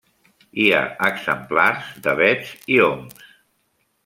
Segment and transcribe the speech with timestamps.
[0.61, 0.79] Hi ha
[1.09, 3.23] exemplars d'avets i oms.